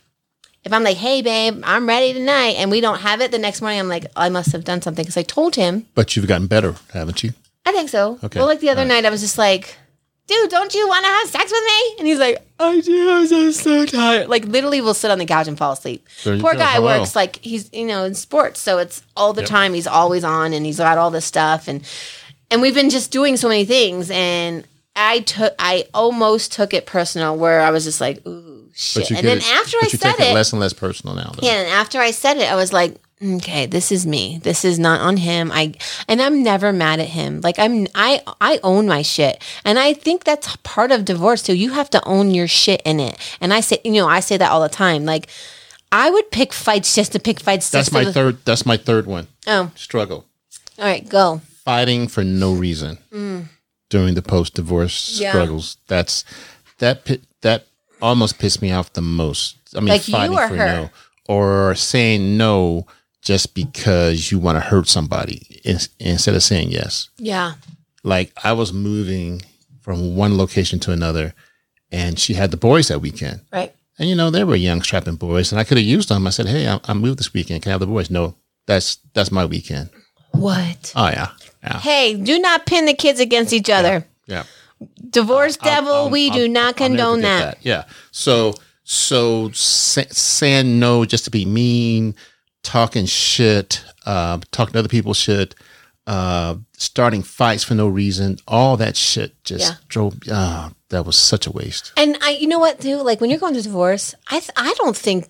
[0.65, 3.63] if I'm like, hey, babe, I'm ready tonight, and we don't have it the next
[3.63, 5.87] morning, I'm like, I must have done something because I told him.
[5.95, 7.33] But you've gotten better, haven't you?
[7.65, 8.19] I think so.
[8.23, 8.39] Okay.
[8.39, 9.77] Well, like the other night, I was just like,
[10.27, 11.95] dude, don't you want to have sex with me?
[11.99, 13.11] And he's like, I do.
[13.11, 14.29] I'm so, so tired.
[14.29, 16.07] Like, literally, will sit on the couch and fall asleep.
[16.23, 16.59] Poor go.
[16.59, 16.99] guy Hello.
[16.99, 18.61] works like he's, you know, in sports.
[18.61, 19.75] So it's all the time.
[19.75, 21.67] He's always on and he's got all this stuff.
[21.67, 21.83] And,
[22.53, 24.11] and we've been just doing so many things.
[24.11, 29.11] And I took, I almost took it personal where I was just like, ooh, shit.
[29.11, 31.33] And then it- after I you said take it, less and less personal now.
[31.35, 31.47] Though.
[31.47, 34.39] yeah, and after I said it, I was like, okay, this is me.
[34.43, 35.51] This is not on him.
[35.53, 35.75] I
[36.09, 37.41] and I'm never mad at him.
[37.41, 39.43] Like I'm I I own my shit.
[39.65, 41.55] And I think that's part of divorce too.
[41.55, 43.17] You have to own your shit in it.
[43.41, 45.05] And I say, you know, I say that all the time.
[45.05, 45.29] Like
[45.93, 48.45] I would pick fights just to pick fights That's my third.
[48.45, 49.29] That's my third one.
[49.47, 50.25] Oh, Struggle.
[50.79, 51.43] all right, go.
[51.65, 52.99] Fighting for no reason
[53.89, 55.21] during the post-divorce Mm.
[55.21, 55.31] Yeah.
[55.31, 55.77] struggles.
[55.89, 56.25] That's
[56.79, 57.09] that.
[57.43, 57.67] That
[58.01, 59.57] almost pissed me off the most.
[59.77, 60.67] I mean, Like fighting or for her?
[60.67, 60.91] no,
[61.29, 62.87] or saying no
[63.23, 65.61] just because you want to hurt somebody
[66.01, 67.09] instead of saying yes.
[67.19, 67.55] Yeah.
[68.03, 69.43] like I was moving
[69.81, 71.35] from one location to another,
[71.93, 73.41] and she had the boys that weekend.
[73.53, 73.73] Right.
[73.99, 76.27] And you know they were young, strapping boys, and I could have used them.
[76.27, 77.63] I said, "Hey, I, I moved this weekend.
[77.63, 78.35] Can I have the boys?" No,
[78.67, 79.91] that's that's my weekend.
[80.33, 80.93] What?
[80.97, 81.29] Oh yeah,
[81.63, 84.07] yeah, Hey, do not pin the kids against each other.
[84.27, 84.45] yeah.
[85.11, 87.59] Divorce devil, I'll- we I'll- do not I'll condone forget that.
[87.63, 87.85] Yeah.
[88.11, 92.15] So so sa- saying no just to be mean,
[92.65, 95.55] talking shit, uh, talking to other people shit,
[96.09, 99.75] uh, starting fights for no reason, all that shit just Yeah.
[99.89, 100.15] drove.
[100.31, 101.93] Ah, that was such a waste.
[101.97, 102.97] And I, you know what, too?
[102.97, 105.29] Like when you're going through divorce, I, th- I don't think,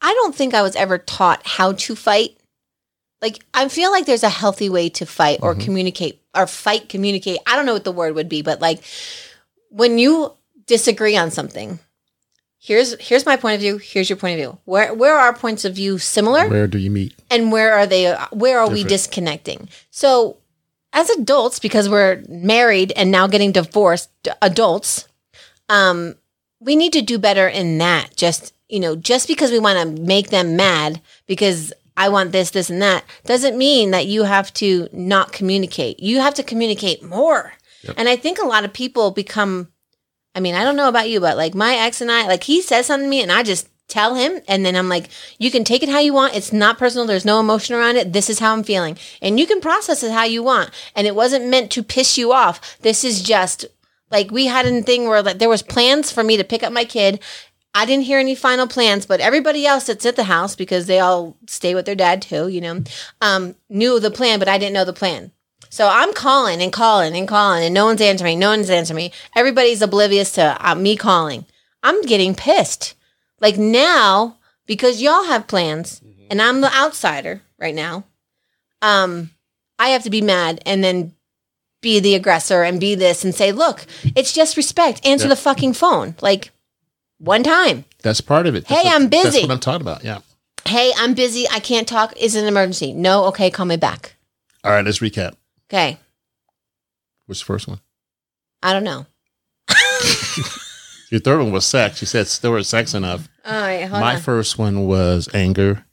[0.00, 2.36] I don't think I was ever taught how to fight.
[3.22, 7.38] Like I feel like there's a healthy way to fight or communicate or fight, communicate.
[7.46, 8.82] I don't know what the word would be, but like
[9.68, 10.32] when you
[10.66, 11.78] disagree on something,
[12.58, 13.76] here's here's my point of view.
[13.78, 14.58] Here's your point of view.
[14.64, 16.48] Where where are our points of view similar?
[16.48, 17.14] Where do you meet?
[17.30, 20.36] and where are they where are we disconnecting so
[20.92, 24.10] as adults because we're married and now getting divorced
[24.42, 25.06] adults
[25.68, 26.16] um
[26.58, 30.02] we need to do better in that just you know just because we want to
[30.02, 34.52] make them mad because i want this this and that doesn't mean that you have
[34.52, 37.52] to not communicate you have to communicate more
[37.96, 39.68] and i think a lot of people become
[40.34, 42.62] I mean, I don't know about you, but like my ex and I, like he
[42.62, 45.64] says something to me and I just tell him and then I'm like, you can
[45.64, 46.34] take it how you want.
[46.36, 47.06] It's not personal.
[47.06, 48.12] There's no emotion around it.
[48.12, 48.96] This is how I'm feeling.
[49.20, 50.70] And you can process it how you want.
[50.94, 52.78] And it wasn't meant to piss you off.
[52.80, 53.66] This is just
[54.10, 56.72] like we had a thing where like there was plans for me to pick up
[56.72, 57.20] my kid.
[57.74, 60.98] I didn't hear any final plans, but everybody else that's at the house because they
[60.98, 62.82] all stay with their dad too, you know,
[63.20, 65.30] um, knew the plan, but I didn't know the plan.
[65.68, 68.40] So I'm calling and calling and calling, and no one's answering.
[68.40, 69.12] No one's answering me.
[69.36, 71.46] Everybody's oblivious to uh, me calling.
[71.84, 72.94] I'm getting pissed.
[73.40, 78.04] Like now, because y'all have plans, and I'm the outsider right now.
[78.82, 79.30] Um,
[79.78, 81.14] I have to be mad and then
[81.80, 85.06] be the aggressor and be this and say, "Look, it's just respect.
[85.06, 85.30] Answer Yeah.
[85.34, 86.50] the fucking phone." Like
[87.20, 87.84] one time.
[88.02, 88.66] That's part of it.
[88.66, 89.40] That's Hey, what- I'm That's busy.
[89.42, 90.02] what I'm talking about.
[90.04, 90.18] Yeah.
[90.66, 91.46] Hey, I'm busy.
[91.50, 92.16] I can't talk.
[92.16, 92.92] Is it an emergency?
[92.92, 93.24] No.
[93.26, 94.16] Okay, call me back.
[94.64, 94.84] All right.
[94.84, 95.34] Let's recap.
[95.68, 95.98] Okay.
[97.26, 97.80] What's the first one?
[98.62, 99.06] I don't know.
[101.10, 102.00] Your third one was sex.
[102.00, 103.28] You said there was sex enough.
[103.44, 104.20] All right, my on.
[104.20, 105.84] first one was anger.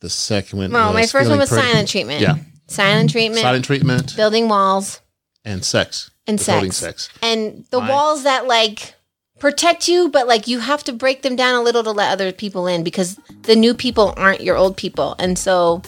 [0.00, 2.20] The second one Well, was my first one was pretty- silent treatment.
[2.20, 2.34] Yeah.
[2.66, 5.00] Silent treatment, Silent treatment building walls,
[5.44, 6.10] and sex.
[6.26, 6.76] and sex.
[6.76, 7.08] sex.
[7.22, 8.94] And the Mine- walls that like
[9.38, 12.32] protect you, but like you have to break them down a little to let other
[12.32, 15.14] people in because the new people aren't your old people.
[15.18, 15.82] And so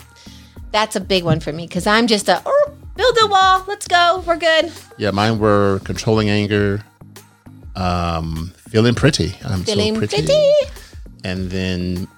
[0.72, 3.64] that's a big one for me because I'm just a oh, build a wall.
[3.66, 4.22] Let's go.
[4.26, 4.72] We're good.
[4.98, 6.84] Yeah, mine were controlling anger,
[7.76, 9.34] um, feeling pretty.
[9.44, 10.16] I'm Feeling so pretty.
[10.26, 10.52] pretty.
[11.24, 12.08] And then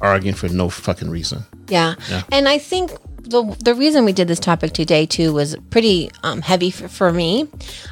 [0.00, 1.44] arguing for no fucking reason.
[1.68, 1.94] Yeah.
[2.10, 2.22] Yeah.
[2.32, 2.90] And I think
[3.22, 7.12] the the reason we did this topic today too was pretty um, heavy for, for
[7.12, 7.48] me,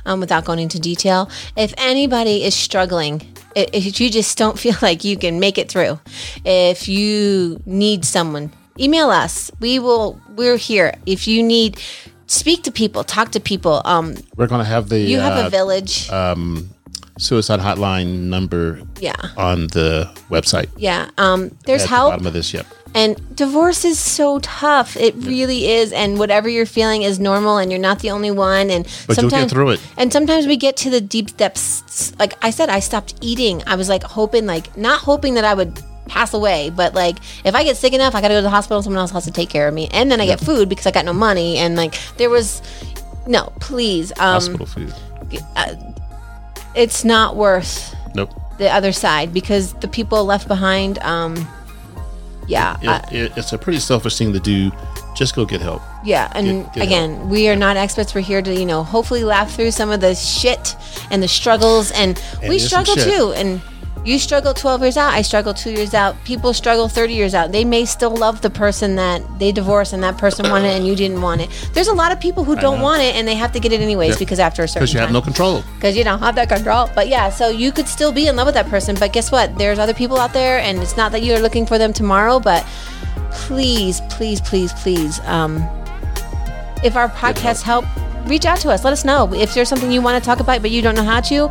[0.06, 1.30] um, without going into detail.
[1.56, 3.22] If anybody is struggling,
[3.56, 5.98] if you just don't feel like you can make it through,
[6.44, 9.50] if you need someone, email us.
[9.60, 10.20] We will.
[10.36, 10.94] We're here.
[11.06, 11.80] If you need,
[12.26, 13.82] speak to people, talk to people.
[13.84, 16.08] Um, We're gonna have the you have uh, a village.
[16.10, 16.70] um,
[17.18, 19.12] suicide hotline number Yeah.
[19.36, 20.68] on the website.
[20.78, 21.10] Yeah.
[21.18, 22.06] Um, there's At help.
[22.08, 22.66] the bottom of this, yep.
[22.94, 24.96] And divorce is so tough.
[24.96, 25.92] It really is.
[25.92, 28.70] And whatever you're feeling is normal, and you're not the only one.
[28.70, 29.80] And But you'll get through it.
[29.96, 32.12] And sometimes we get to the deep depths.
[32.18, 33.62] Like I said, I stopped eating.
[33.66, 37.54] I was like hoping, like not hoping that I would pass away, but like if
[37.54, 38.82] I get sick enough, I got to go to the hospital.
[38.82, 40.90] Someone else has to take care of me, and then I get food because I
[40.90, 41.58] got no money.
[41.58, 42.60] And like there was,
[43.26, 44.92] no, please, um, Hospital food.
[46.74, 48.30] it's not worth Nope.
[48.58, 50.98] the other side because the people left behind.
[50.98, 51.46] Um,
[52.46, 54.70] yeah, It, I- it, it's a pretty selfish thing to do.
[55.16, 55.82] Just go get help.
[56.04, 58.14] Yeah, and Get- get again, we are not experts.
[58.14, 60.76] We're here to, you know, hopefully laugh through some of the shit
[61.10, 63.32] and the struggles, and, we struggle too.
[63.36, 63.60] And
[64.04, 66.16] you struggle 12 years out, I struggle two years out.
[66.24, 67.52] People struggle 30 years out.
[67.52, 70.86] They may still love the person that they divorced, and that person wanted it, and
[70.86, 71.50] you didn't want it.
[71.74, 72.82] There's a lot of people who don't know.
[72.84, 74.18] want it, and they have to get it anyways Yeah.
[74.18, 75.62] because after a certain Because you have no control.
[75.76, 76.88] because you don't have that control.
[76.94, 79.58] But yeah, so you could still be in love with that person, but guess what?
[79.58, 82.40] There's other people out there, and it's not that you're looking for them tomorrow.
[82.40, 82.64] But
[83.32, 85.56] please, please, please, please, um,
[86.82, 87.84] if our podcast help,
[88.26, 88.82] reach out to us.
[88.84, 91.04] Let us know if there's something you want to talk about, but you don't know
[91.04, 91.50] how to.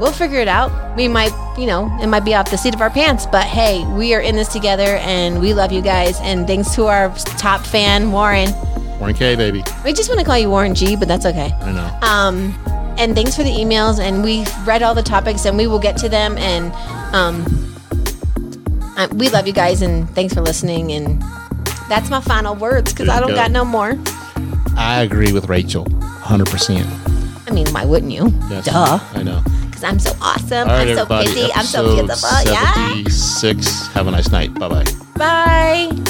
[0.00, 0.96] We'll figure it out.
[0.96, 3.84] We might, you know, it might be off the seat of our pants, but hey,
[3.92, 6.18] we are in this together, and we love you guys.
[6.20, 8.50] And thanks to our top fan, Warren.
[8.98, 9.62] Warren K, baby.
[9.84, 11.52] We just want to call you Warren G, but that's okay.
[11.60, 11.98] I know.
[12.02, 12.54] Um,
[12.98, 13.98] and thanks for the emails.
[13.98, 16.36] And we've read all the topics and we will get to them.
[16.36, 16.72] And
[17.14, 17.44] um,
[18.96, 20.92] uh, we love you guys and thanks for listening.
[20.92, 21.22] And
[21.88, 23.34] that's my final words because I don't go.
[23.36, 23.98] got no more.
[24.76, 25.86] I agree with Rachel.
[25.86, 27.48] 100%.
[27.50, 28.28] I mean, why wouldn't you?
[28.50, 28.66] Yes.
[28.66, 28.98] Duh.
[29.14, 29.42] I know.
[29.80, 30.68] Because I'm so awesome.
[30.68, 31.52] Right, I'm so busy.
[31.54, 32.28] I'm so beautiful.
[32.44, 32.72] Yeah.
[32.74, 33.86] 76.
[33.88, 34.52] Have a nice night.
[34.54, 34.84] Bye bye.
[35.16, 36.04] Bye.